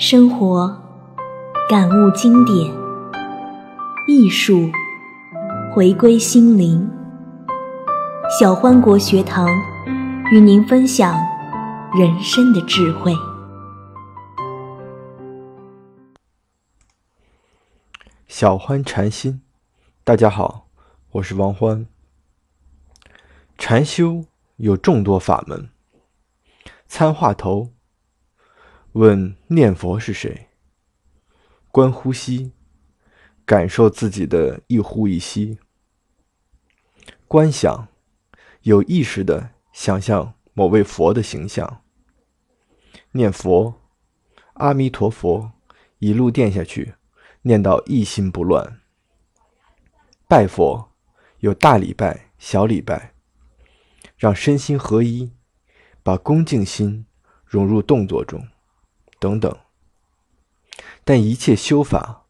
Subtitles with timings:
[0.00, 0.80] 生活
[1.68, 2.72] 感悟经典，
[4.06, 4.70] 艺术
[5.74, 6.88] 回归心灵。
[8.38, 9.48] 小欢国学堂
[10.30, 11.18] 与您分享
[11.98, 13.12] 人生的智慧。
[18.28, 19.42] 小欢禅心，
[20.04, 20.68] 大家好，
[21.10, 21.84] 我是王欢。
[23.58, 24.26] 禅修
[24.58, 25.70] 有众多法门，
[26.86, 27.70] 参话头。
[28.98, 30.48] 问念佛是谁？
[31.70, 32.50] 观呼吸，
[33.46, 35.60] 感受自己的一呼一吸。
[37.28, 37.86] 观想，
[38.62, 41.84] 有意识的想象某位佛的形象。
[43.12, 43.80] 念佛，
[44.54, 45.52] 阿弥陀佛，
[46.00, 46.94] 一路念下去，
[47.42, 48.80] 念到一心不乱。
[50.26, 50.90] 拜佛，
[51.38, 53.14] 有大礼拜、小礼拜，
[54.16, 55.30] 让身心合一，
[56.02, 57.06] 把恭敬心
[57.46, 58.44] 融入动作中。
[59.18, 59.56] 等等，
[61.04, 62.26] 但一切修法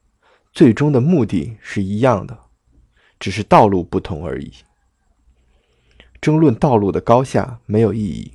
[0.52, 2.38] 最终的目的是一样的，
[3.18, 4.52] 只是道路不同而已。
[6.20, 8.32] 争论道路的高下没有意义，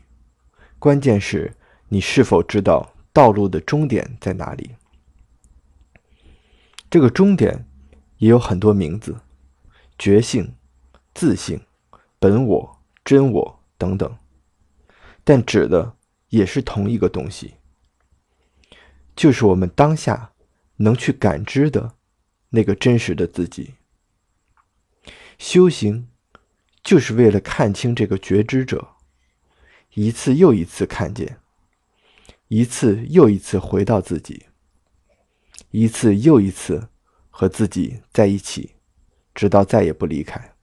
[0.79, 1.55] 关键是
[1.89, 4.75] 你是否知道道路的终点在哪里。
[6.89, 7.67] 这个终点
[8.17, 9.19] 也有很多名字：
[9.97, 10.55] 觉性、
[11.13, 11.59] 自性、
[12.19, 14.15] 本我、真我等等，
[15.23, 15.95] 但指的
[16.29, 17.55] 也是同一个东西。
[19.15, 20.33] 就是我们当下
[20.77, 21.95] 能去感知的
[22.49, 23.75] 那个真实的自己。
[25.37, 26.07] 修行
[26.83, 28.95] 就是为了看清这个觉知者，
[29.93, 31.39] 一次又一次看见，
[32.47, 34.45] 一次又一次回到自己，
[35.71, 36.89] 一次又一次
[37.29, 38.75] 和自己在一起，
[39.33, 40.53] 直到再也不离开。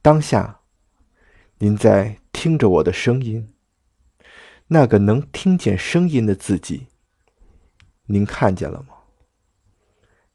[0.00, 0.60] 当下，
[1.58, 3.52] 您在听着我的声音。
[4.68, 6.86] 那个能听见声音的自己，
[8.06, 8.94] 您看见了吗？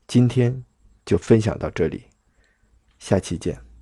[0.08, 0.66] 今天
[1.06, 2.06] 就分享到这里，
[3.00, 3.73] 下期见。